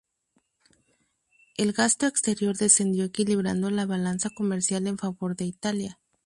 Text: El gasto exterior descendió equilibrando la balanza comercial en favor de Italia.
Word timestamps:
El 1.57 1.73
gasto 1.73 2.07
exterior 2.07 2.57
descendió 2.57 3.03
equilibrando 3.03 3.69
la 3.69 3.85
balanza 3.85 4.31
comercial 4.35 4.87
en 4.87 4.97
favor 4.97 5.35
de 5.35 5.45
Italia. 5.45 5.99